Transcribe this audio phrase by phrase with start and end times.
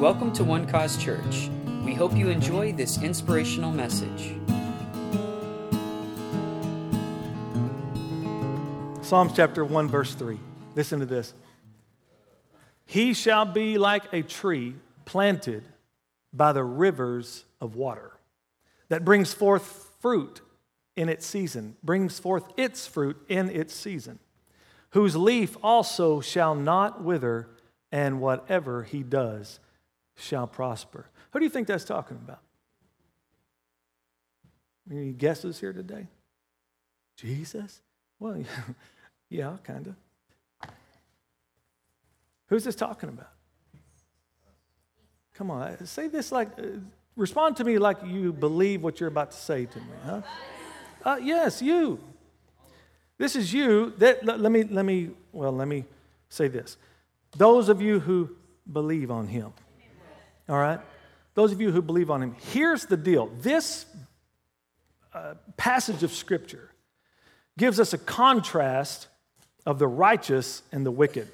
[0.00, 1.48] Welcome to One Cause Church.
[1.84, 4.34] We hope you enjoy this inspirational message.
[9.02, 10.36] Psalms chapter 1, verse 3.
[10.74, 11.32] Listen to this.
[12.84, 15.62] He shall be like a tree planted
[16.32, 18.18] by the rivers of water
[18.88, 20.40] that brings forth fruit
[20.96, 24.18] in its season, brings forth its fruit in its season,
[24.90, 27.48] whose leaf also shall not wither,
[27.92, 29.60] and whatever he does
[30.16, 31.06] shall prosper.
[31.32, 32.40] Who do you think that's talking about?
[34.90, 36.06] Any guesses here today?
[37.16, 37.80] Jesus?
[38.18, 38.42] Well,
[39.28, 40.70] yeah, kind of.
[42.48, 43.30] Who's this talking about?
[45.34, 46.78] Come on, say this like, uh,
[47.16, 50.22] respond to me like you believe what you're about to say to me, huh?
[51.04, 51.98] Uh, yes, you.
[53.18, 53.92] This is you.
[53.98, 55.84] That, let, let, me, let me, well, let me
[56.28, 56.76] say this.
[57.36, 58.30] Those of you who
[58.72, 59.52] believe on him,
[60.48, 60.80] all right?
[61.34, 63.30] Those of you who believe on him, here's the deal.
[63.40, 63.86] This
[65.12, 66.70] uh, passage of scripture
[67.58, 69.08] gives us a contrast
[69.66, 71.28] of the righteous and the wicked.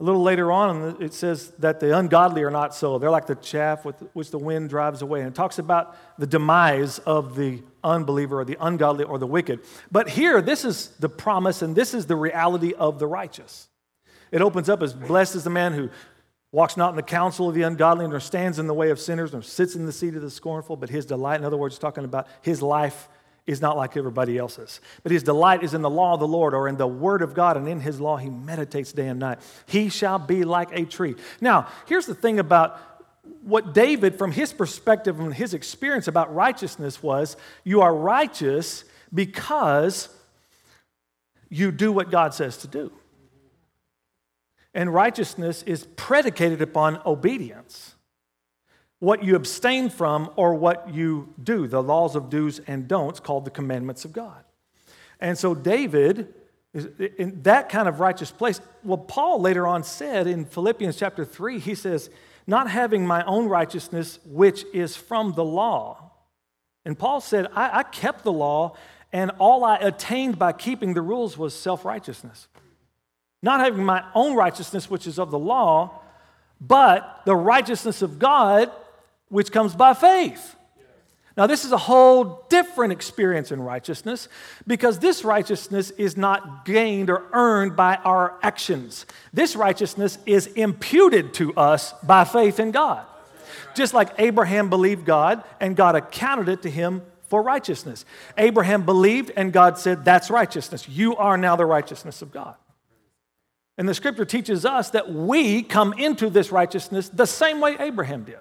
[0.00, 2.98] A little later on, it says that the ungodly are not so.
[2.98, 5.20] They're like the chaff with which the wind drives away.
[5.20, 9.60] And it talks about the demise of the unbeliever or the ungodly or the wicked.
[9.92, 13.68] But here, this is the promise and this is the reality of the righteous.
[14.32, 15.90] It opens up as blessed is the man who
[16.52, 19.32] walks not in the counsel of the ungodly, nor stands in the way of sinners,
[19.32, 22.04] nor sits in the seat of the scornful, but his delight, in other words, talking
[22.04, 23.08] about his life
[23.46, 24.80] is not like everybody else's.
[25.02, 27.34] But his delight is in the law of the Lord or in the word of
[27.34, 29.38] God, and in his law he meditates day and night.
[29.66, 31.16] He shall be like a tree.
[31.40, 32.78] Now, here's the thing about
[33.42, 40.08] what David, from his perspective and his experience about righteousness, was you are righteous because
[41.48, 42.92] you do what God says to do.
[44.74, 47.94] And righteousness is predicated upon obedience
[49.02, 53.44] what you abstain from or what you do, the laws of do's and don'ts called
[53.44, 54.44] the commandments of God.
[55.18, 56.32] And so David
[56.72, 56.86] is
[57.18, 58.60] in that kind of righteous place.
[58.84, 62.10] Well, Paul later on said in Philippians chapter 3, he says,
[62.46, 66.12] not having my own righteousness, which is from the law.
[66.84, 68.76] And Paul said, I, I kept the law,
[69.12, 72.48] and all I attained by keeping the rules was self righteousness.
[73.42, 76.00] Not having my own righteousness, which is of the law,
[76.60, 78.70] but the righteousness of God
[79.28, 80.56] which comes by faith.
[81.36, 84.28] Now, this is a whole different experience in righteousness
[84.66, 89.06] because this righteousness is not gained or earned by our actions.
[89.32, 93.06] This righteousness is imputed to us by faith in God.
[93.74, 98.04] Just like Abraham believed God and God accounted it to him for righteousness.
[98.36, 100.86] Abraham believed and God said, That's righteousness.
[100.86, 102.56] You are now the righteousness of God.
[103.82, 108.22] And the scripture teaches us that we come into this righteousness the same way Abraham
[108.22, 108.38] did.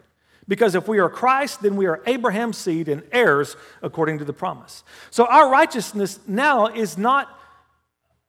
[0.47, 4.33] Because if we are Christ, then we are Abraham's seed and heirs according to the
[4.33, 4.83] promise.
[5.09, 7.27] So our righteousness now is not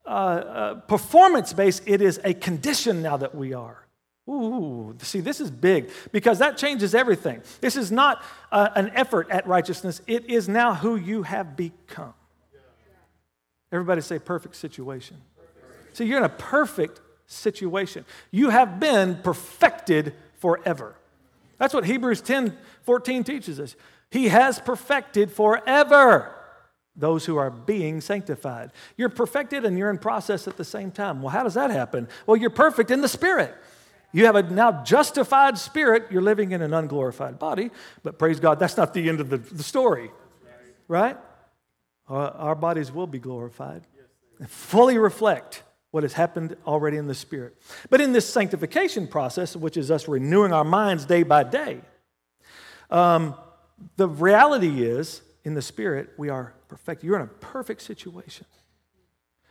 [0.07, 3.85] uh, uh, performance based, it is a condition now that we are.
[4.27, 7.43] Ooh, see, this is big because that changes everything.
[7.61, 12.15] This is not uh, an effort at righteousness, it is now who you have become.
[13.71, 15.17] Everybody say perfect situation.
[15.93, 18.05] See, you're in a perfect situation.
[18.31, 20.95] You have been perfected forever.
[21.57, 23.75] That's what Hebrews 10 14 teaches us.
[24.11, 26.35] He has perfected forever
[26.95, 28.71] those who are being sanctified.
[28.97, 31.21] You're perfected and you're in process at the same time.
[31.21, 32.07] Well, how does that happen?
[32.27, 33.55] Well, you're perfect in the spirit.
[34.11, 36.07] You have a now justified spirit.
[36.11, 37.71] You're living in an unglorified body,
[38.03, 40.11] but praise God, that's not the end of the, the story,
[40.87, 41.17] right?
[42.07, 43.81] Our, our bodies will be glorified,
[44.47, 47.55] fully reflect what has happened already in the Spirit.
[47.91, 51.81] But in this sanctification process, which is us renewing our minds day by day,
[52.89, 53.35] um,
[53.95, 57.03] the reality is in the Spirit, we are perfect.
[57.03, 58.47] You're in a perfect situation.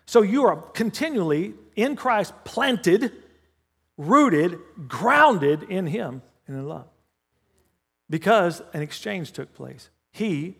[0.04, 3.12] So you are continually in Christ planted,
[3.96, 6.88] rooted, grounded in Him and in love.
[8.10, 9.90] Because an exchange took place.
[10.10, 10.56] He,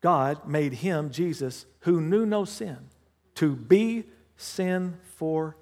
[0.00, 2.78] God, made Him, Jesus, who knew no sin,
[3.34, 4.06] to be
[4.38, 5.56] sin for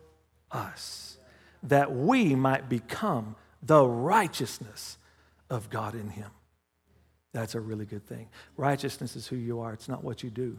[0.53, 1.17] us,
[1.65, 4.99] that we might become the righteousness
[5.51, 6.31] of God in Him.
[7.33, 8.29] That's a really good thing.
[8.57, 10.57] Righteousness is who you are, it's not what you do,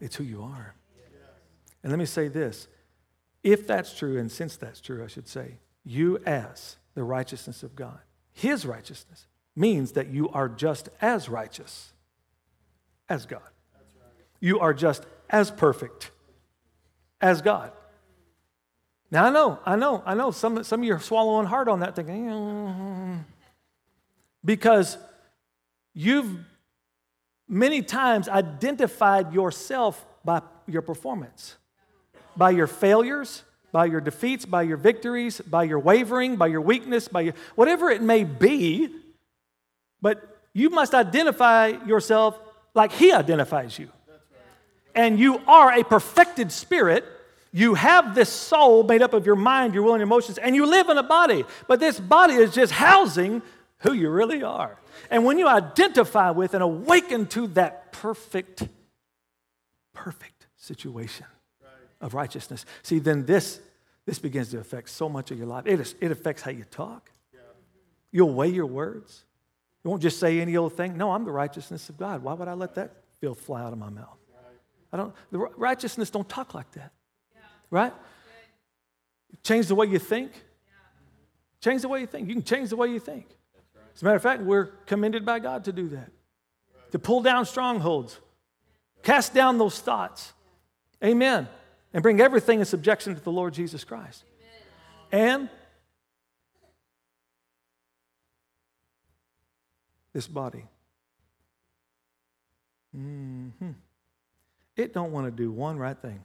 [0.00, 0.74] it's who you are.
[1.82, 2.68] And let me say this
[3.42, 7.74] if that's true, and since that's true, I should say, you as the righteousness of
[7.74, 7.98] God,
[8.32, 9.26] His righteousness,
[9.56, 11.92] means that you are just as righteous
[13.08, 13.40] as God.
[14.40, 16.10] You are just as perfect
[17.20, 17.72] as God.
[19.10, 21.80] Now, I know, I know, I know some, some of you are swallowing hard on
[21.80, 23.24] that, thinking, mm.
[24.44, 24.98] because
[25.94, 26.38] you've
[27.48, 31.56] many times identified yourself by your performance,
[32.36, 33.42] by your failures,
[33.72, 37.90] by your defeats, by your victories, by your wavering, by your weakness, by your, whatever
[37.90, 38.88] it may be.
[40.02, 42.38] But you must identify yourself
[42.74, 43.90] like He identifies you.
[44.94, 47.04] And you are a perfected spirit.
[47.52, 50.54] You have this soul made up of your mind, your will, and your emotions, and
[50.54, 51.44] you live in a body.
[51.66, 53.42] But this body is just housing
[53.78, 54.78] who you really are.
[55.10, 58.68] And when you identify with and awaken to that perfect,
[59.94, 61.26] perfect situation
[62.00, 63.60] of righteousness, see, then this,
[64.04, 65.64] this begins to affect so much of your life.
[65.66, 67.10] It, is, it affects how you talk.
[68.10, 69.24] You'll weigh your words.
[69.84, 70.96] You won't just say any old thing.
[70.96, 72.22] No, I'm the righteousness of God.
[72.22, 74.18] Why would I let that filth fly out of my mouth?
[74.92, 76.92] I don't, the righteousness don't talk like that.
[77.70, 77.92] Right?
[79.42, 80.32] Change the way you think.
[81.60, 82.28] Change the way you think.
[82.28, 83.26] You can change the way you think.
[83.94, 86.10] As a matter of fact, we're commended by God to do that,
[86.92, 88.18] to pull down strongholds,
[89.02, 90.32] cast down those thoughts.
[91.04, 91.48] Amen.
[91.92, 94.24] And bring everything in subjection to the Lord Jesus Christ.
[95.10, 95.48] And
[100.12, 100.64] this body.
[102.96, 103.70] Mm-hmm.
[104.78, 106.20] It don't want to do one right thing.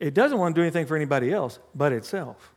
[0.00, 2.54] It doesn't want to do anything for anybody else but itself.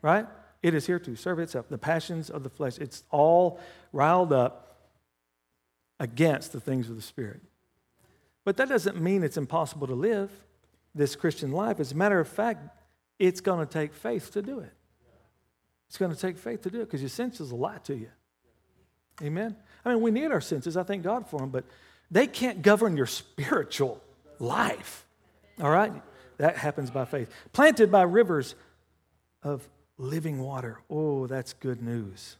[0.00, 0.26] Right?
[0.62, 1.68] It is here to serve itself.
[1.68, 3.60] The passions of the flesh, it's all
[3.92, 4.78] riled up
[6.00, 7.42] against the things of the Spirit.
[8.44, 10.30] But that doesn't mean it's impossible to live
[10.94, 11.78] this Christian life.
[11.78, 12.66] As a matter of fact,
[13.18, 14.72] it's going to take faith to do it.
[15.88, 18.08] It's going to take faith to do it because your senses lie to you.
[19.22, 19.56] Amen?
[19.84, 20.76] I mean, we need our senses.
[20.76, 21.64] I thank God for them, but
[22.10, 24.00] they can't govern your spiritual
[24.38, 25.04] life.
[25.60, 25.92] All right?
[26.38, 27.30] That happens by faith.
[27.52, 28.54] Planted by rivers
[29.42, 29.66] of
[29.98, 30.78] living water.
[30.90, 32.36] Oh, that's good news.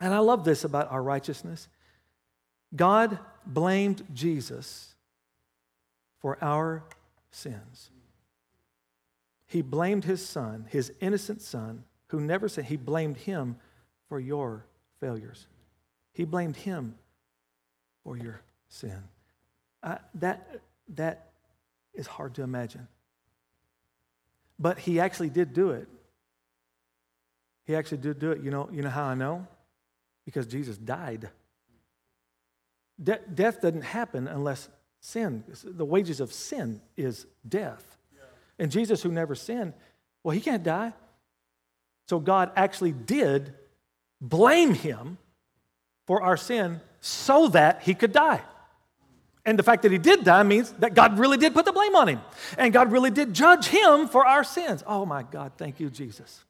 [0.00, 1.68] And I love this about our righteousness.
[2.74, 4.94] God blamed Jesus
[6.20, 6.84] for our
[7.30, 7.90] sins.
[9.46, 12.66] He blamed his son, his innocent son, who never sinned.
[12.66, 13.56] He blamed him
[14.08, 14.66] for your
[15.00, 15.46] failures.
[16.12, 16.96] He blamed him
[18.04, 19.02] for your sin.
[19.82, 20.60] I, that,
[20.94, 21.30] that
[21.94, 22.86] is hard to imagine.
[24.58, 25.88] But he actually did do it.
[27.66, 28.42] He actually did do it.
[28.42, 29.46] You know, you know how I know?
[30.24, 31.30] Because Jesus died.
[33.02, 34.68] De- death doesn't happen unless
[35.00, 37.96] sin, the wages of sin is death.
[38.14, 38.22] Yeah.
[38.58, 39.72] And Jesus, who never sinned,
[40.22, 40.92] well, he can't die.
[42.08, 43.54] So God actually did
[44.20, 45.18] blame him
[46.06, 48.40] for our sin so that he could die.
[49.44, 51.94] And the fact that he did die means that God really did put the blame
[51.94, 52.22] on him.
[52.56, 54.82] And God really did judge him for our sins.
[54.86, 56.42] Oh my God, thank you, Jesus.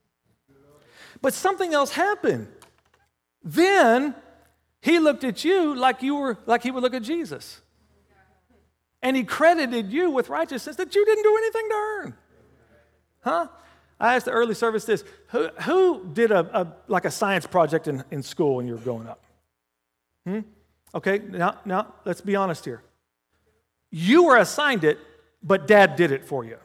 [1.20, 2.46] But something else happened.
[3.42, 4.14] Then
[4.80, 7.60] he looked at you like you were like he would look at Jesus.
[9.02, 12.14] And he credited you with righteousness that you didn't do anything to earn.
[13.22, 13.48] Huh?
[13.98, 17.88] I asked the early service this who, who did a, a, like a science project
[17.88, 19.18] in, in school when you were growing up?
[20.26, 20.40] Hmm?
[20.94, 22.82] Okay, now, now let's be honest here.
[23.90, 24.98] You were assigned it,
[25.42, 26.58] but dad did it for you.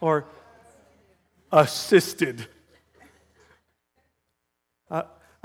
[0.00, 0.24] Or
[1.52, 2.46] assisted.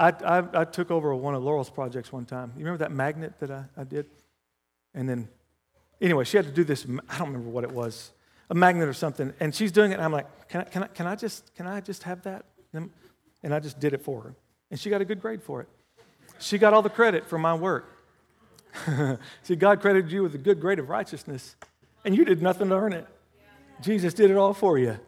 [0.01, 2.53] I, I, I, took over one of Laurel's projects one time.
[2.57, 4.07] You remember that magnet that I, I did?
[4.95, 5.27] And then,
[6.01, 8.11] anyway, she had to do this, I don't remember what it was,
[8.49, 9.31] a magnet or something.
[9.39, 11.67] And she's doing it, and I'm like, can I, can I, can I, just, can
[11.67, 12.45] I just have that?
[12.73, 14.35] And I just did it for her.
[14.71, 15.69] And she got a good grade for it.
[16.41, 17.87] She got all the credit for my work.
[19.43, 21.55] See, God credited you with a good grade of righteousness,
[22.03, 23.07] and you did nothing to earn it.
[23.81, 24.99] Jesus did it all for you.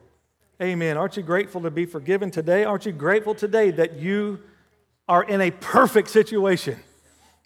[0.61, 0.97] Amen.
[0.97, 2.63] Aren't you grateful to be forgiven today?
[2.63, 4.39] Aren't you grateful today that you
[5.07, 6.77] are in a perfect situation?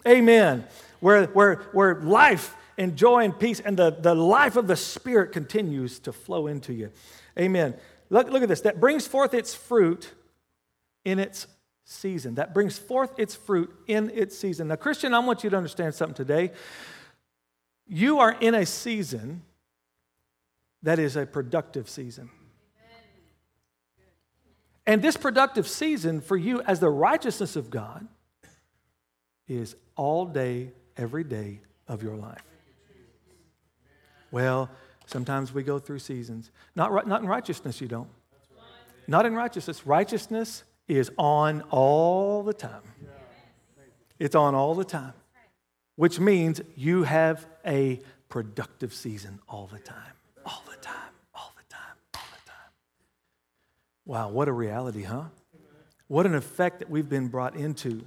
[0.06, 0.64] Amen.
[1.00, 5.32] Where, where, where life and joy and peace and the, the life of the Spirit
[5.32, 6.90] continues to flow into you.
[7.38, 7.74] Amen.
[8.10, 8.62] Look, look at this.
[8.62, 10.12] That brings forth its fruit
[11.04, 11.46] in its
[11.88, 12.34] season.
[12.34, 14.68] That brings forth its fruit in its season.
[14.68, 16.52] Now, Christian, I want you to understand something today.
[17.86, 19.42] You are in a season
[20.82, 22.30] that is a productive season.
[24.86, 28.06] And this productive season for you as the righteousness of God
[29.46, 32.42] is all day, every day of your life.
[34.30, 34.70] Well,
[35.06, 36.50] sometimes we go through seasons.
[36.76, 38.08] Not, not in righteousness, you don't.
[39.06, 39.86] Not in righteousness.
[39.86, 42.82] Righteousness is on all the time.
[44.18, 45.12] It's on all the time,
[45.94, 50.12] which means you have a productive season all the time.
[50.44, 50.94] All the time.
[51.34, 51.96] All the time.
[52.14, 52.70] All the time.
[54.06, 55.24] Wow, what a reality, huh?
[56.08, 58.06] What an effect that we've been brought into.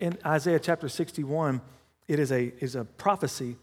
[0.00, 1.60] In Isaiah chapter 61,
[2.08, 3.56] it is a, is a prophecy.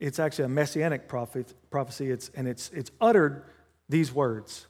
[0.00, 3.44] It's actually a messianic prophet, prophecy, it's, and it's, it's uttered
[3.88, 4.66] these words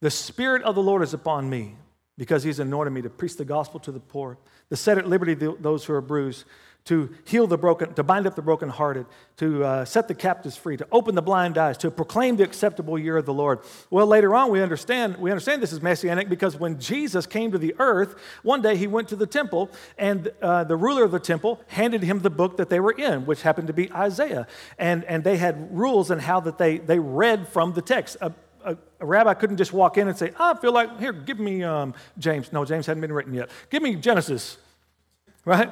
[0.00, 1.76] The Spirit of the Lord is upon me,
[2.20, 4.36] because he's anointed me to preach the gospel to the poor,
[4.68, 6.44] to set at liberty those who are bruised
[6.84, 9.06] to heal the broken, to bind up the brokenhearted,
[9.38, 12.98] to uh, set the captives free, to open the blind eyes, to proclaim the acceptable
[12.98, 13.60] year of the Lord.
[13.88, 17.58] Well, later on, we understand we understand this is messianic because when Jesus came to
[17.58, 21.20] the earth, one day he went to the temple, and uh, the ruler of the
[21.20, 24.46] temple handed him the book that they were in, which happened to be Isaiah,
[24.78, 28.18] and and they had rules and how that they they read from the text.
[28.20, 31.38] A, a, a, rabbi couldn't just walk in and say, I feel like, here, give
[31.38, 32.52] me um, James.
[32.52, 33.50] No, James hadn't been written yet.
[33.70, 34.58] Give me Genesis,
[35.44, 35.70] right?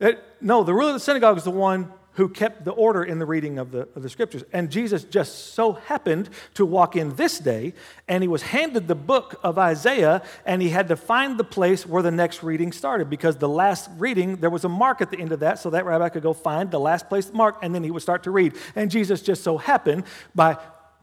[0.00, 3.18] It, no, the ruler of the synagogue is the one who kept the order in
[3.18, 4.44] the reading of the, of the scriptures.
[4.52, 7.72] And Jesus just so happened to walk in this day,
[8.06, 11.86] and he was handed the book of Isaiah, and he had to find the place
[11.86, 15.18] where the next reading started because the last reading, there was a mark at the
[15.18, 17.82] end of that, so that rabbi could go find the last place marked, and then
[17.82, 18.54] he would start to read.
[18.76, 20.04] And Jesus just so happened,
[20.34, 20.58] by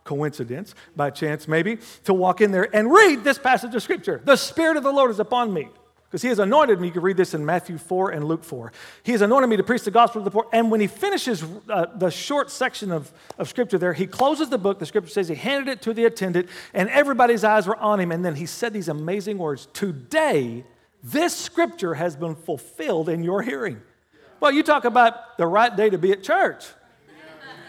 [0.10, 4.20] coincidence, by chance maybe, to walk in there and read this passage of scripture.
[4.25, 5.70] The Spirit of the Lord is upon me
[6.06, 6.88] because he has anointed me.
[6.88, 8.72] You can read this in Matthew 4 and Luke 4.
[9.04, 10.48] He has anointed me to preach the gospel to the poor.
[10.51, 14.58] And when he finishes uh, the short section of, of scripture there, he closes the
[14.58, 14.80] book.
[14.80, 18.12] The scripture says he handed it to the attendant, and everybody's eyes were on him.
[18.12, 20.63] And then he said these amazing words Today,
[21.04, 23.80] this scripture has been fulfilled in your hearing.
[24.39, 26.66] Well, you talk about the right day to be at church.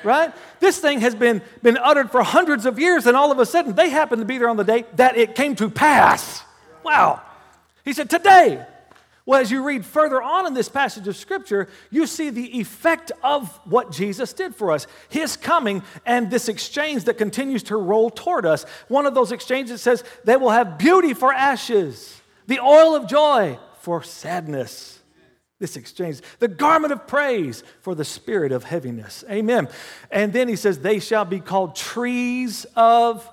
[0.05, 0.33] Right?
[0.61, 3.75] This thing has been, been uttered for hundreds of years, and all of a sudden
[3.75, 6.43] they happen to be there on the day that it came to pass.
[6.85, 7.23] Wow.
[7.85, 8.67] He said, Today.
[9.27, 13.13] Well, as you read further on in this passage of Scripture, you see the effect
[13.23, 18.11] of what Jesus did for us, His coming, and this exchange that continues to roll
[18.11, 18.65] toward us.
[18.89, 23.59] One of those exchanges says, They will have beauty for ashes, the oil of joy
[23.81, 25.00] for sadness.
[25.61, 29.25] This exchange, the garment of praise for the spirit of heaviness.
[29.31, 29.69] Amen.
[30.11, 33.29] And then he says, They shall be called trees of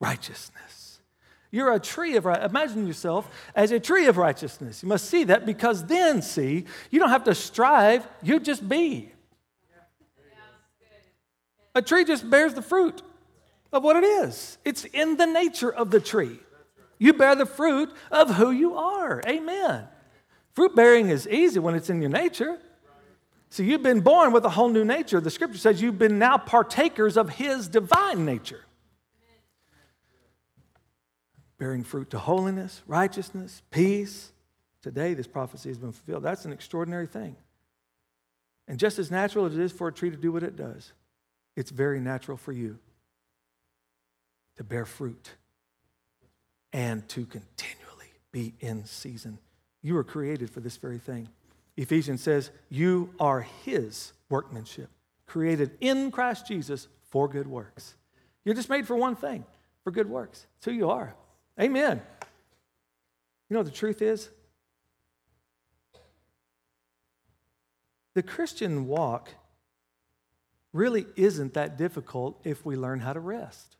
[0.00, 0.98] righteousness.
[1.52, 2.42] You're a tree of right.
[2.42, 4.82] Imagine yourself as a tree of righteousness.
[4.82, 9.12] You must see that because then, see, you don't have to strive, you just be.
[11.74, 13.02] A tree just bears the fruit
[13.72, 14.58] of what it is.
[14.64, 16.40] It's in the nature of the tree.
[16.98, 19.22] You bear the fruit of who you are.
[19.26, 19.86] Amen.
[20.52, 22.58] Fruit bearing is easy when it's in your nature.
[23.50, 25.20] See, you've been born with a whole new nature.
[25.20, 28.64] The scripture says you've been now partakers of his divine nature
[31.60, 34.32] bearing fruit to holiness, righteousness, peace.
[34.82, 36.22] Today, this prophecy has been fulfilled.
[36.22, 37.36] That's an extraordinary thing.
[38.66, 40.92] And just as natural as it is for a tree to do what it does,
[41.56, 42.78] it's very natural for you
[44.56, 45.32] to bear fruit
[46.72, 49.38] and to continually be in season.
[49.82, 51.28] You were created for this very thing.
[51.76, 54.90] Ephesians says, You are His workmanship,
[55.26, 57.94] created in Christ Jesus for good works.
[58.44, 59.44] You're just made for one thing,
[59.84, 60.46] for good works.
[60.58, 61.14] It's who you are.
[61.58, 62.00] Amen.
[63.48, 64.30] You know the truth is?
[68.14, 69.30] The Christian walk
[70.72, 73.76] really isn't that difficult if we learn how to rest.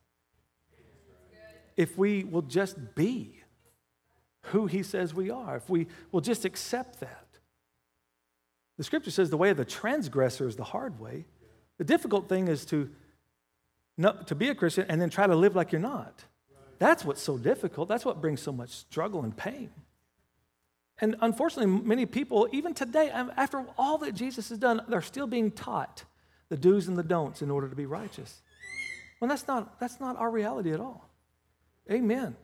[1.77, 3.40] If we will just be
[4.45, 7.27] who he says we are, if we will just accept that.
[8.79, 11.27] The scripture says the way of the transgressor is the hard way.
[11.79, 12.91] The difficult thing is to,
[14.27, 16.25] to be a Christian and then try to live like you're not.
[16.79, 17.89] That's what's so difficult.
[17.89, 19.71] That's what brings so much struggle and pain.
[21.03, 25.51] And unfortunately, many people, even today, after all that Jesus has done, they're still being
[25.51, 26.05] taught
[26.49, 28.43] the do's and the don'ts in order to be righteous.
[29.21, 31.09] Well, that's not, that's not our reality at all.
[31.91, 32.37] Amen.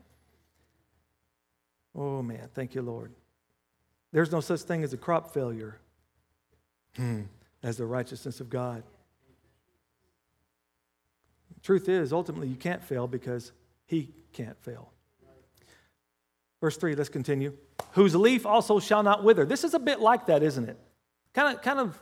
[1.97, 2.49] Oh, man.
[2.55, 3.12] Thank you, Lord.
[4.12, 5.79] There's no such thing as a crop failure
[6.97, 7.23] hmm,
[7.62, 8.83] as the righteousness of God.
[11.62, 13.50] truth is, ultimately, you can't fail because
[13.87, 14.93] He can't fail.
[16.61, 17.53] Verse 3, let's continue.
[17.93, 19.45] Whose leaf also shall not wither.
[19.45, 20.79] This is a bit like that, isn't it?
[21.35, 22.00] Kind of, kind of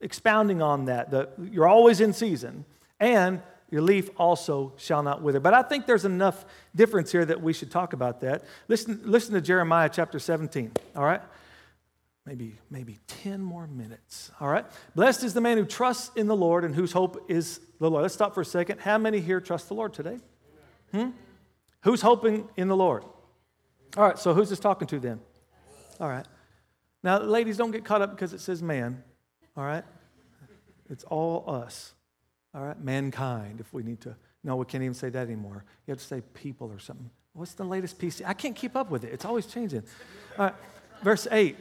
[0.00, 1.10] expounding on that.
[1.10, 2.64] The, you're always in season,
[3.00, 3.42] and
[3.74, 5.40] your leaf also shall not wither.
[5.40, 6.44] But I think there's enough
[6.76, 8.44] difference here that we should talk about that.
[8.68, 11.20] Listen, listen to Jeremiah chapter 17, all right?
[12.24, 14.64] Maybe, maybe 10 more minutes, all right?
[14.94, 18.02] Blessed is the man who trusts in the Lord and whose hope is the Lord.
[18.02, 18.78] Let's stop for a second.
[18.78, 20.20] How many here trust the Lord today?
[20.92, 21.10] Hmm?
[21.82, 23.02] Who's hoping in the Lord?
[23.96, 25.18] All right, so who's this talking to then?
[25.98, 26.26] All right.
[27.02, 29.02] Now, ladies, don't get caught up because it says man.
[29.56, 29.82] All right?
[30.88, 31.93] It's all us.
[32.54, 32.80] All right?
[32.80, 35.64] Mankind, if we need to No, we can't even say that anymore.
[35.86, 37.10] You have to say people or something.
[37.32, 38.22] What's the latest PC?
[38.24, 39.12] I can't keep up with it.
[39.12, 39.82] It's always changing.
[40.38, 40.50] Uh,
[41.02, 41.56] verse 8.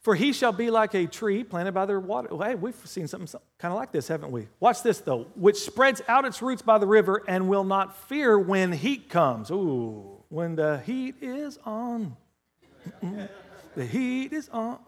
[0.00, 2.28] For he shall be like a tree planted by the water.
[2.34, 4.48] Well, hey, we've seen something kind of like this, haven't we?
[4.58, 5.28] Watch this, though.
[5.36, 9.50] Which spreads out its roots by the river and will not fear when heat comes.
[9.50, 12.16] Ooh, when the heat is on.
[13.76, 14.78] the heat is on.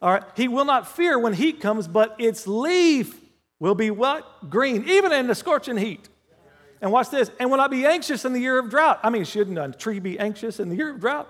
[0.00, 0.22] All right.
[0.36, 3.14] He will not fear when heat comes, but its leaf
[3.60, 4.50] will be what?
[4.50, 6.08] Green, even in the scorching heat.
[6.82, 7.30] And watch this.
[7.38, 8.98] And will not be anxious in the year of drought.
[9.02, 11.28] I mean, shouldn't a tree be anxious in the year of drought?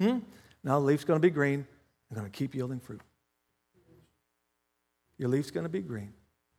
[0.00, 0.18] Hmm?
[0.64, 1.66] No, the leaf's going to be green.
[2.10, 3.02] They're going to keep yielding fruit.
[5.18, 6.12] Your leaf's going to be green.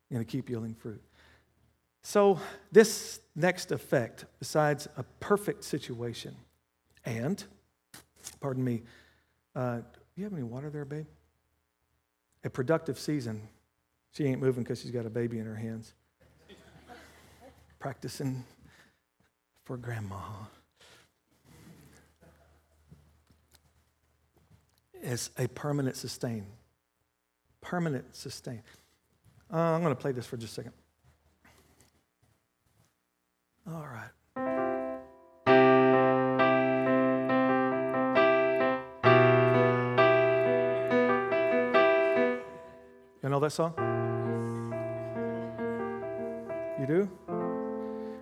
[0.10, 1.02] You're going to keep yielding fruit.
[2.04, 2.40] So,
[2.72, 6.36] this next effect, besides a perfect situation,
[7.06, 7.44] and,
[8.40, 8.84] pardon me,
[9.56, 9.84] uh, do
[10.16, 11.08] you have any water there, babe?
[12.44, 13.42] A productive season.
[14.18, 15.94] She ain't moving because she's got a baby in her hands.
[17.78, 18.44] Practicing
[19.64, 20.18] for grandma.
[24.96, 26.48] It's a permanent sustain.
[27.62, 28.64] Permanent sustain.
[29.54, 30.74] Uh, I'm going to play this for just a second.
[33.68, 34.10] All right.
[43.22, 43.87] You know that song?
[46.88, 47.10] Do?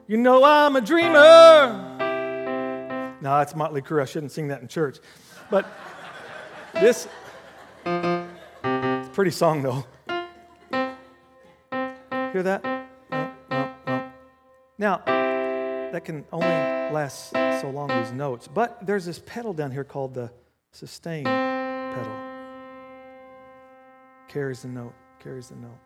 [0.07, 1.93] You know I'm a dreamer.
[3.21, 4.01] No, it's Motley Crue.
[4.01, 4.97] I shouldn't sing that in church.
[5.49, 5.65] But
[6.73, 7.07] this
[7.85, 9.85] it's a pretty song though.
[12.31, 12.63] Hear that?
[12.63, 14.11] No, no, no.
[14.77, 17.31] Now, that can only last
[17.61, 18.47] so long, these notes.
[18.47, 20.31] But there's this pedal down here called the
[20.71, 22.17] sustain pedal.
[24.27, 25.79] Carries the note, carries the note.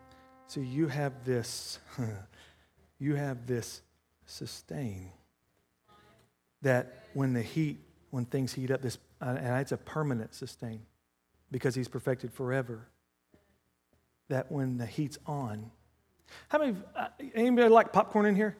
[0.48, 1.78] So you have this,
[3.00, 3.82] you have this
[4.26, 5.10] sustain
[6.62, 7.80] that when the heat,
[8.10, 10.82] when things heat up, this and it's a permanent sustain
[11.50, 12.86] because he's perfected forever.
[14.28, 15.70] That when the heat's on,
[16.48, 18.56] how many, uh, anybody like popcorn in here?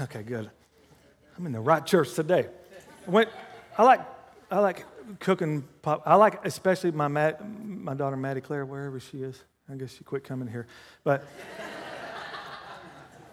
[0.00, 0.48] Okay, good.
[1.36, 2.46] I'm in the right church today.
[3.06, 3.26] When,
[3.76, 4.00] I like,
[4.50, 4.84] I like
[5.18, 6.02] cooking pop.
[6.06, 9.42] I like especially my, my daughter Maddie Claire, wherever she is.
[9.70, 10.66] I guess she quit coming here,
[11.04, 11.26] but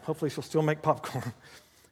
[0.05, 1.33] hopefully she'll still make popcorn.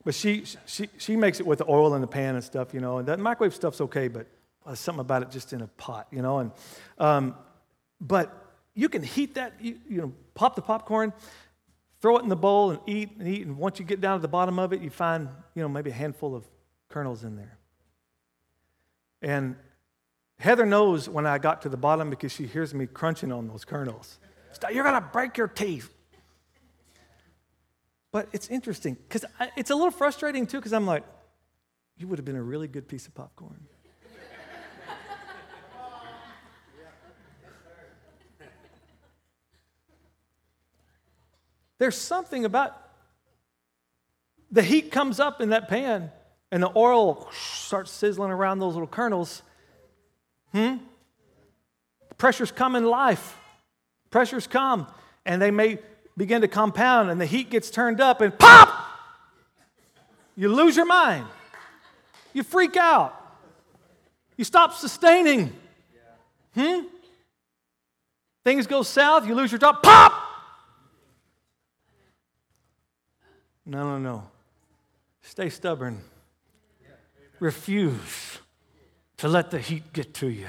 [0.04, 2.80] But she, she, she makes it with the oil in the pan and stuff, you
[2.80, 2.98] know.
[2.98, 4.26] And that microwave stuff's okay, but
[4.66, 6.40] there's something about it just in a pot, you know.
[6.40, 6.50] And,
[6.98, 7.34] um,
[8.02, 11.14] but you can heat that, you, you know, pop the popcorn,
[12.02, 13.46] throw it in the bowl and eat and eat.
[13.46, 15.88] And once you get down to the bottom of it, you find, you know, maybe
[15.88, 16.44] a handful of
[16.90, 17.56] kernels in there.
[19.22, 19.56] And
[20.38, 23.64] Heather knows when I got to the bottom because she hears me crunching on those
[23.64, 24.18] kernels.
[24.70, 25.93] You're to break your teeth.
[28.14, 29.24] But it's interesting because
[29.56, 31.02] it's a little frustrating too because I'm like,
[31.96, 33.66] you would have been a really good piece of popcorn.
[41.78, 42.80] There's something about
[44.48, 46.12] the heat comes up in that pan
[46.52, 49.42] and the oil starts sizzling around those little kernels.
[50.52, 50.76] Hmm?
[52.16, 53.36] Pressures come in life.
[54.12, 54.86] Pressures come
[55.26, 55.80] and they may
[56.16, 58.68] begin to compound and the heat gets turned up and pop!
[60.36, 61.26] You lose your mind.
[62.32, 63.14] You freak out.
[64.36, 65.52] You stop sustaining.
[66.54, 66.80] Hmm?
[68.42, 70.12] Things go south, you lose your job, pop!
[73.66, 74.24] No, no, no.
[75.22, 76.02] Stay stubborn.
[77.40, 78.38] Refuse
[79.16, 80.46] to let the heat get to you.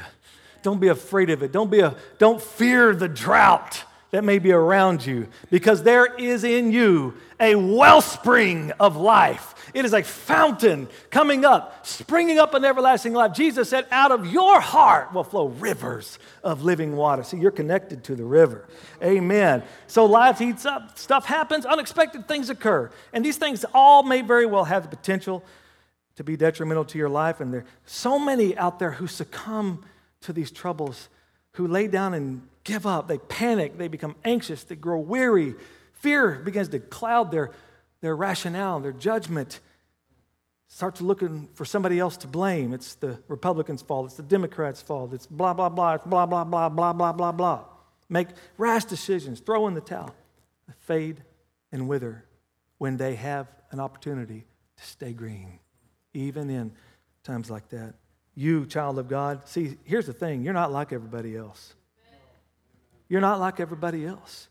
[0.63, 1.51] Don't be afraid of it.
[1.51, 3.83] Don't, be a, don't fear the drought
[4.15, 9.53] that may be around you because there is in you a wellspring of life.
[9.73, 13.33] It is a fountain coming up, springing up an everlasting life.
[13.33, 17.23] Jesus said, Out of your heart will flow rivers of living water.
[17.23, 18.69] See, you're connected to the river.
[19.03, 19.63] Amen.
[19.87, 22.89] So life heats up, stuff happens, unexpected things occur.
[23.11, 25.43] And these things all may very well have the potential
[26.15, 27.41] to be detrimental to your life.
[27.41, 29.83] And there are so many out there who succumb
[30.21, 31.09] to these troubles,
[31.55, 35.55] who lay down and give up, they panic, they become anxious, they grow weary.
[35.93, 37.51] Fear begins to cloud their,
[38.01, 39.59] their rationale, their judgment.
[40.67, 42.73] Start to looking for somebody else to blame.
[42.73, 46.43] It's the Republicans' fault, it's the Democrats' fault, it's blah, blah, blah, it's blah, blah,
[46.43, 47.65] blah, blah, blah, blah, blah.
[48.09, 50.13] Make rash decisions, throw in the towel,
[50.79, 51.23] fade
[51.71, 52.25] and wither
[52.77, 54.45] when they have an opportunity
[54.77, 55.59] to stay green,
[56.13, 56.71] even in
[57.23, 57.95] times like that.
[58.35, 61.73] You, child of God, see, here's the thing you're not like everybody else.
[63.07, 64.49] You're not like everybody else.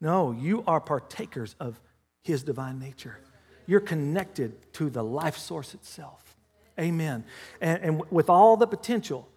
[0.00, 1.80] No, you are partakers of
[2.22, 3.18] his divine nature.
[3.66, 6.36] You're connected to the life source itself.
[6.78, 7.24] Amen.
[7.60, 9.28] And, and with all the potential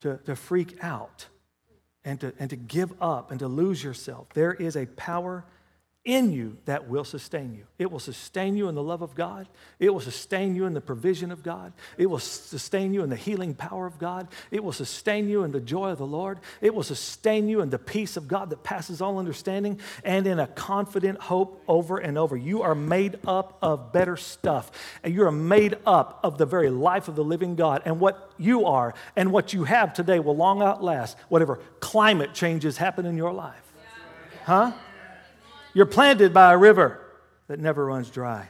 [0.00, 1.26] to, to freak out
[2.04, 5.44] and to, and to give up and to lose yourself, there is a power
[6.08, 7.66] in you that will sustain you.
[7.78, 9.46] It will sustain you in the love of God.
[9.78, 11.74] It will sustain you in the provision of God.
[11.98, 14.26] It will sustain you in the healing power of God.
[14.50, 16.38] It will sustain you in the joy of the Lord.
[16.62, 20.38] It will sustain you in the peace of God that passes all understanding and in
[20.40, 22.38] a confident hope over and over.
[22.38, 24.70] You are made up of better stuff,
[25.04, 27.82] and you are made up of the very life of the living God.
[27.84, 32.78] And what you are and what you have today will long outlast whatever climate changes
[32.78, 33.62] happen in your life.
[34.46, 34.72] Huh?
[35.78, 37.00] You're planted by a river
[37.46, 38.48] that never runs dry.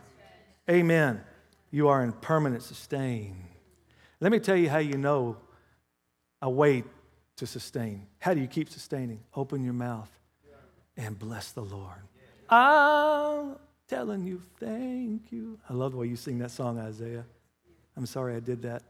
[0.70, 1.20] Amen.
[1.70, 3.36] You are in permanent sustain.
[4.18, 5.36] Let me tell you how you know
[6.40, 6.84] a way
[7.36, 8.06] to sustain.
[8.18, 9.20] How do you keep sustaining?
[9.36, 10.08] Open your mouth
[10.96, 12.00] and bless the Lord.
[12.48, 13.56] I'm
[13.88, 15.58] telling you, thank you.
[15.68, 17.26] I love the way you sing that song, Isaiah.
[17.94, 18.84] I'm sorry I did that.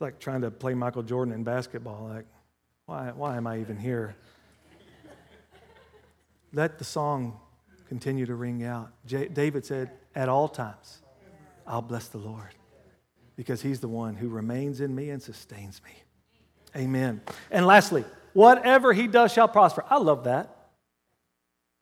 [0.00, 2.08] Like trying to play Michael Jordan in basketball.
[2.08, 2.26] Like,
[2.86, 4.14] why, why am I even here?
[6.52, 7.38] Let the song
[7.88, 8.90] continue to ring out.
[9.06, 11.00] J- David said, At all times,
[11.66, 12.54] I'll bless the Lord
[13.36, 15.90] because he's the one who remains in me and sustains me.
[16.76, 17.20] Amen.
[17.50, 19.84] And lastly, whatever he does shall prosper.
[19.88, 20.54] I love that.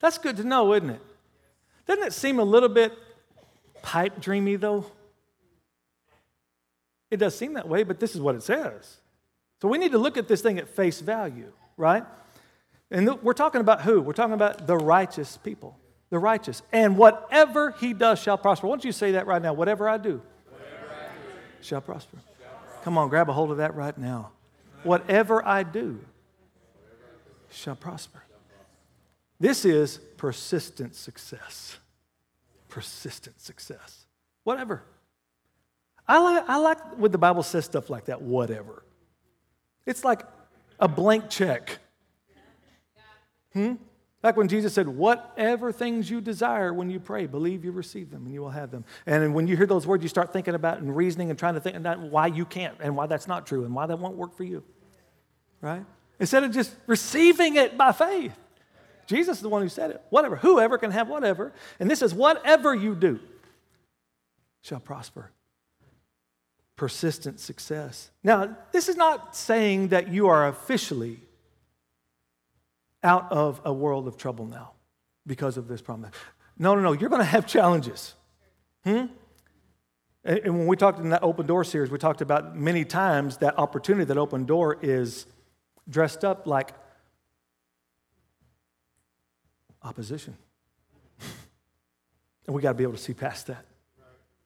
[0.00, 1.00] That's good to know, isn't it?
[1.86, 2.92] Doesn't it seem a little bit
[3.82, 4.84] pipe dreamy, though?
[7.10, 8.98] It does seem that way, but this is what it says.
[9.62, 12.04] So we need to look at this thing at face value, right?
[12.90, 14.00] And we're talking about who?
[14.00, 15.78] We're talking about the righteous people,
[16.10, 16.62] the righteous.
[16.72, 18.66] And whatever he does shall prosper.
[18.66, 19.52] Why don't you say that right now?
[19.52, 22.18] Whatever I do, whatever I do shall, prosper.
[22.38, 22.82] shall prosper.
[22.84, 24.32] Come on, grab a hold of that right now.
[24.82, 26.00] Whatever I do
[27.50, 28.22] shall prosper.
[29.40, 31.76] This is persistent success.
[32.68, 34.06] Persistent success.
[34.44, 34.82] Whatever.
[36.08, 38.84] I like, I like when the Bible says stuff like that, whatever.
[39.86, 40.22] It's like
[40.78, 41.78] a blank check.
[43.52, 43.74] Hmm?
[44.22, 48.24] Like when Jesus said, Whatever things you desire when you pray, believe you receive them
[48.24, 48.84] and you will have them.
[49.06, 51.60] And when you hear those words, you start thinking about and reasoning and trying to
[51.60, 54.36] think about why you can't and why that's not true and why that won't work
[54.36, 54.62] for you.
[55.60, 55.84] Right?
[56.18, 58.36] Instead of just receiving it by faith.
[59.06, 60.02] Jesus is the one who said it.
[60.10, 60.36] Whatever.
[60.36, 61.52] Whoever can have whatever.
[61.78, 63.20] And this is whatever you do
[64.62, 65.30] shall prosper
[66.76, 68.10] persistent success.
[68.22, 71.20] Now, this is not saying that you are officially
[73.02, 74.72] out of a world of trouble now
[75.26, 76.10] because of this problem.
[76.58, 76.92] No, no, no.
[76.92, 78.14] You're going to have challenges.
[78.84, 79.06] Hmm?
[80.24, 83.58] And when we talked in that open door series, we talked about many times that
[83.58, 85.26] opportunity, that open door is
[85.88, 86.72] dressed up like
[89.82, 90.36] opposition.
[92.46, 93.64] and we got to be able to see past that.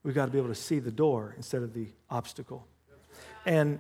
[0.03, 2.67] We've got to be able to see the door instead of the obstacle.
[3.45, 3.79] And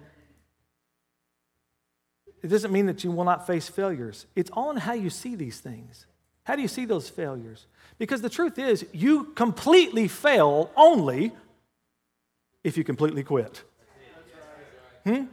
[2.42, 4.26] it doesn't mean that you will not face failures.
[4.34, 6.06] It's all in how you see these things.
[6.44, 7.66] How do you see those failures?
[7.98, 11.32] Because the truth is, you completely fail only
[12.64, 13.62] if you completely quit.
[15.04, 15.24] Hmm?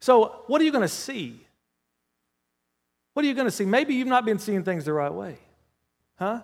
[0.00, 1.40] So, what are you going to see?
[3.14, 3.64] What are you going to see?
[3.64, 5.38] Maybe you've not been seeing things the right way.
[6.16, 6.40] Huh?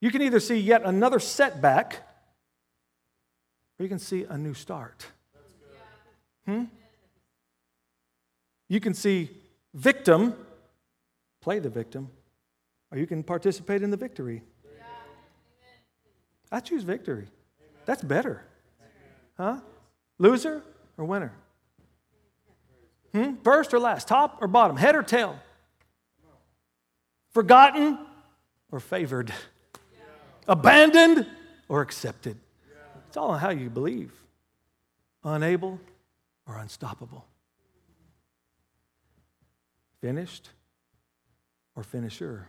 [0.00, 2.06] You can either see yet another setback,
[3.78, 5.06] or you can see a new start.
[6.46, 6.64] Hmm?
[8.68, 9.30] You can see
[9.74, 10.34] victim,
[11.40, 12.08] play the victim,
[12.90, 14.42] or you can participate in the victory.
[16.52, 17.28] I choose victory.
[17.84, 18.42] That's better.
[19.36, 19.60] Huh?
[20.18, 20.62] Loser
[20.96, 21.32] or winner?
[23.12, 23.34] Hmm?
[23.44, 24.08] First or last?
[24.08, 24.76] Top or bottom?
[24.76, 25.38] Head or tail?
[27.32, 27.98] Forgotten
[28.72, 29.32] or favored?
[30.48, 31.26] Abandoned
[31.68, 32.36] or accepted.
[33.08, 34.12] It's all on how you believe.
[35.24, 35.80] Unable
[36.46, 37.26] or unstoppable.
[40.00, 40.50] Finished
[41.74, 42.48] or finisher.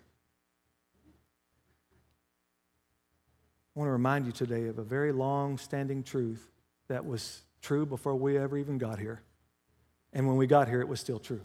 [3.75, 6.49] I want to remind you today of a very long standing truth
[6.87, 9.21] that was true before we ever even got here.
[10.13, 11.41] And when we got here, it was still true.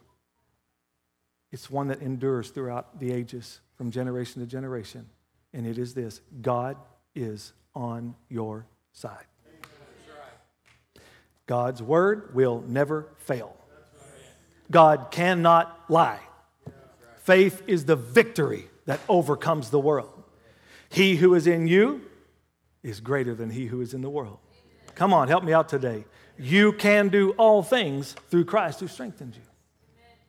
[1.52, 5.06] It's one that endures throughout the ages, from generation to generation
[5.56, 6.76] and it is this God
[7.14, 9.24] is on your side.
[11.46, 13.56] God's word will never fail.
[14.70, 16.20] God cannot lie.
[17.22, 20.22] Faith is the victory that overcomes the world.
[20.90, 22.02] He who is in you
[22.82, 24.38] is greater than he who is in the world.
[24.94, 26.04] Come on, help me out today.
[26.38, 29.42] You can do all things through Christ who strengthens you.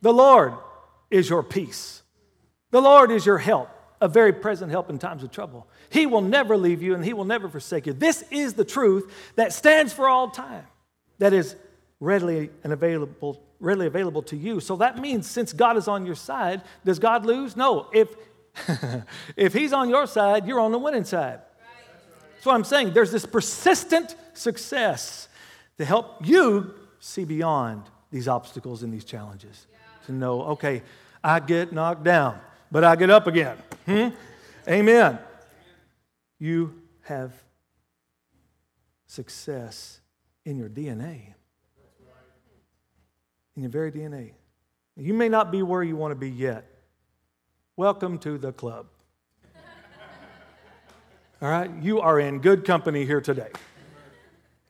[0.01, 0.53] The Lord
[1.11, 2.03] is your peace.
[2.71, 5.67] The Lord is your help, a very present help in times of trouble.
[5.89, 7.93] He will never leave you and He will never forsake you.
[7.93, 10.65] This is the truth that stands for all time,
[11.19, 11.55] that is
[11.99, 14.59] readily and available, readily available to you.
[14.59, 17.55] So that means since God is on your side, does God lose?
[17.55, 17.89] No.
[17.93, 18.15] If,
[19.35, 21.39] if He's on your side, you're on the winning side.
[22.33, 22.93] That's what I'm saying.
[22.93, 25.27] There's this persistent success
[25.79, 29.67] to help you see beyond these obstacles and these challenges.
[30.05, 30.83] To know, okay,
[31.23, 32.39] I get knocked down,
[32.71, 33.57] but I get up again.
[33.85, 34.09] Hmm?
[34.67, 35.19] Amen.
[36.39, 37.31] You have
[39.07, 39.99] success
[40.45, 41.33] in your DNA,
[43.55, 44.31] in your very DNA.
[44.95, 46.65] You may not be where you want to be yet.
[47.75, 48.87] Welcome to the club.
[51.41, 51.71] All right?
[51.81, 53.49] You are in good company here today.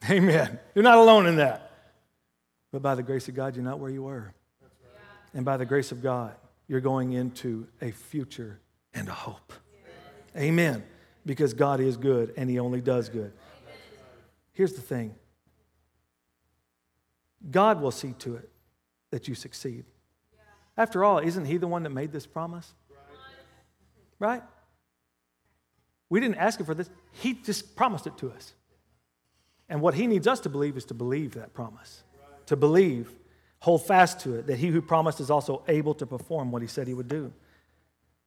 [0.09, 0.59] Amen.
[0.75, 1.71] You're not alone in that.
[2.71, 4.33] But by the grace of God, you're not where you were.
[5.33, 6.35] And by the grace of God,
[6.67, 8.59] you're going into a future
[8.93, 9.53] and a hope.
[10.35, 10.83] Amen.
[11.25, 13.33] Because God is good and He only does good.
[14.53, 15.15] Here's the thing
[17.49, 18.49] God will see to it
[19.11, 19.85] that you succeed.
[20.75, 22.73] After all, isn't He the one that made this promise?
[24.19, 24.43] Right?
[26.09, 28.53] We didn't ask Him for this, He just promised it to us.
[29.69, 32.03] And what He needs us to believe is to believe that promise,
[32.45, 33.11] to believe
[33.59, 36.67] Hold fast to it that he who promised is also able to perform what he
[36.67, 37.33] said he would do.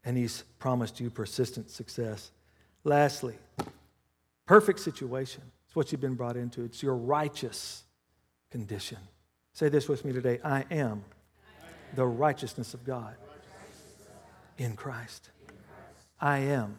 [0.05, 2.31] And he's promised you persistent success.
[2.85, 3.35] Lastly,
[4.47, 5.43] perfect situation.
[5.66, 7.85] It's what you've been brought into, it's your righteous
[8.51, 8.99] condition.
[9.53, 11.05] Say this with me today I am
[11.95, 13.14] the righteousness of God
[14.59, 15.31] in Christ.
[16.21, 16.79] I am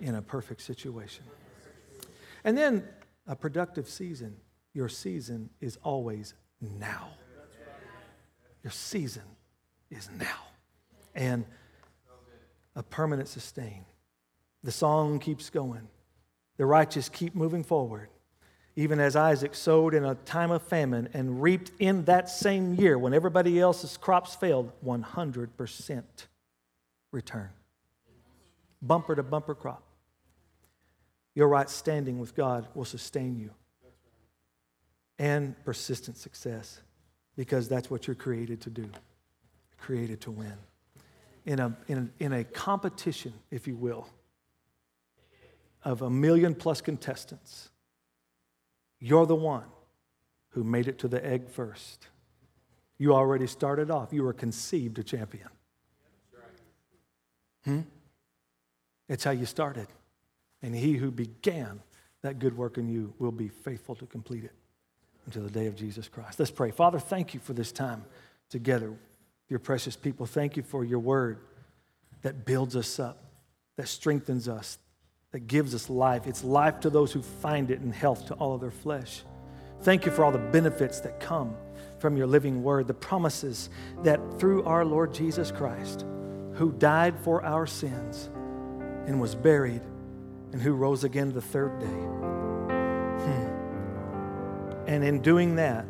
[0.00, 1.24] in a perfect situation.
[2.44, 2.84] And then
[3.26, 4.36] a productive season.
[4.72, 7.08] Your season is always now.
[8.62, 9.22] Your season
[9.90, 10.38] is now.
[11.14, 11.44] And
[12.76, 13.84] a permanent sustain.
[14.62, 15.88] The song keeps going.
[16.56, 18.08] The righteous keep moving forward.
[18.76, 22.98] Even as Isaac sowed in a time of famine and reaped in that same year
[22.98, 26.02] when everybody else's crops failed, 100%
[27.10, 27.50] return.
[28.80, 29.82] Bumper to bumper crop.
[31.34, 33.50] Your right standing with God will sustain you.
[35.18, 36.80] And persistent success
[37.40, 38.84] because that's what you're created to do,
[39.78, 40.52] created to win.
[41.46, 44.06] In a, in a, in a competition, if you will,
[45.82, 47.70] of a million plus contestants,
[48.98, 49.64] you're the one
[50.50, 52.08] who made it to the egg first.
[52.98, 54.12] You already started off.
[54.12, 55.48] You were conceived a champion.
[57.64, 57.80] Hmm?
[59.08, 59.86] It's how you started.
[60.60, 61.80] And he who began
[62.20, 64.52] that good work in you will be faithful to complete it
[65.26, 66.38] until the day of Jesus Christ.
[66.38, 66.70] Let's pray.
[66.70, 68.04] Father, thank you for this time
[68.48, 68.92] together,
[69.48, 70.26] your precious people.
[70.26, 71.38] Thank you for your word
[72.22, 73.24] that builds us up,
[73.76, 74.78] that strengthens us,
[75.32, 76.26] that gives us life.
[76.26, 79.22] It's life to those who find it and health to all of their flesh.
[79.82, 81.54] Thank you for all the benefits that come
[81.98, 83.70] from your living word, the promises
[84.02, 86.04] that through our Lord Jesus Christ,
[86.54, 88.28] who died for our sins
[89.06, 89.82] and was buried,
[90.52, 92.39] and who rose again the third day
[94.90, 95.86] and in doing that,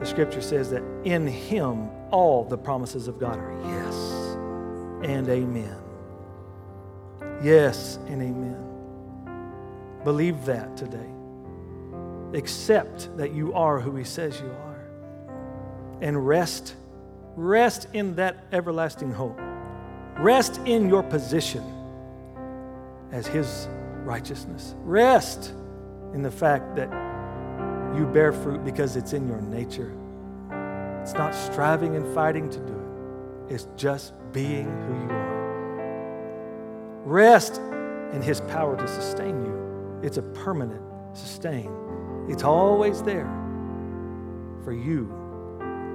[0.00, 3.94] the scripture says that in him all the promises of God are yes
[5.06, 5.76] and amen.
[7.42, 10.00] Yes and amen.
[10.02, 11.10] Believe that today.
[12.32, 14.80] Accept that you are who he says you are.
[16.00, 16.74] And rest,
[17.36, 19.38] rest in that everlasting hope.
[20.16, 21.62] Rest in your position
[23.10, 23.68] as his
[24.04, 24.74] righteousness.
[24.84, 25.52] Rest
[26.14, 27.01] in the fact that
[27.94, 29.92] you bear fruit because it's in your nature.
[31.02, 37.02] It's not striving and fighting to do it, it's just being who you are.
[37.04, 37.58] Rest
[38.12, 40.00] in His power to sustain you.
[40.02, 40.82] It's a permanent
[41.16, 41.70] sustain,
[42.28, 43.30] it's always there
[44.64, 45.06] for you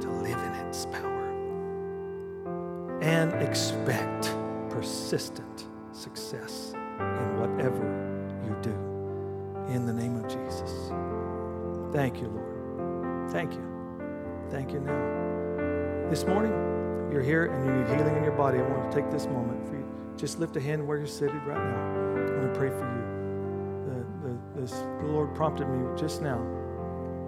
[0.01, 1.07] to live in its power.
[3.01, 4.36] And expect
[4.69, 7.83] persistent success in whatever
[8.45, 8.75] you do.
[9.73, 10.91] In the name of Jesus.
[11.97, 13.31] Thank you, Lord.
[13.31, 13.67] Thank you.
[14.51, 16.10] Thank you now.
[16.12, 16.51] This morning,
[17.12, 18.60] you're here and you need healing in your body.
[18.60, 20.13] I want to take this moment for you.
[20.15, 21.75] Just lift a hand where you're seated right now.
[21.75, 23.01] I'm going to pray for you.
[23.89, 26.38] The, the, this, the Lord prompted me just now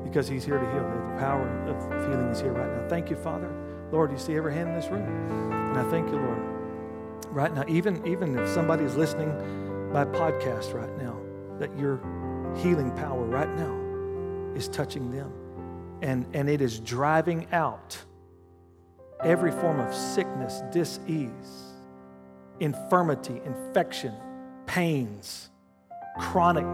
[0.03, 0.83] because He's here to heal.
[0.83, 2.87] The power of healing is here right now.
[2.87, 3.51] Thank you, Father.
[3.91, 5.01] Lord, you see every hand in this room.
[5.01, 7.25] And I thank you, Lord.
[7.29, 9.31] Right now, even, even if somebody is listening
[9.91, 11.19] by podcast right now,
[11.57, 11.97] that your
[12.61, 13.88] healing power right now
[14.55, 15.31] is touching them.
[16.01, 17.97] And, and it is driving out
[19.23, 21.73] every form of sickness, dis-ease,
[22.59, 24.13] infirmity, infection,
[24.65, 25.49] pains,
[26.17, 26.65] chronic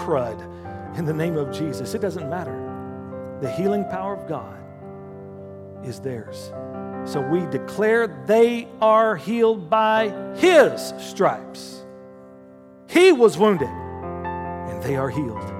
[0.00, 1.94] crud in the name of Jesus.
[1.94, 2.62] It doesn't matter.
[3.40, 4.56] The healing power of God
[5.84, 6.52] is theirs.
[7.04, 11.84] So we declare they are healed by His stripes.
[12.88, 15.55] He was wounded, and they are healed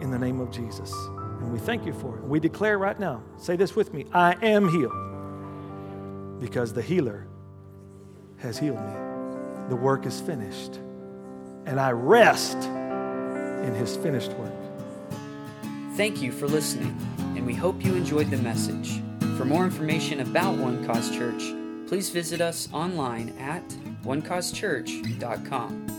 [0.00, 0.92] in the name of Jesus.
[1.40, 2.24] And we thank you for it.
[2.24, 7.26] We declare right now, say this with me I am healed because the healer
[8.38, 8.92] has healed me.
[9.68, 10.76] The work is finished,
[11.66, 14.52] and I rest in his finished work.
[15.94, 19.00] Thank you for listening, and we hope you enjoyed the message.
[19.36, 21.42] For more information about One Cause Church,
[21.88, 23.66] please visit us online at
[24.04, 25.95] onecausechurch.com.